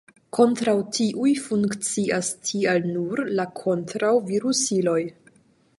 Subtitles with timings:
[0.35, 5.01] Kontraŭ tiuj funkcias tial nur la kontraŭ-virusiloj.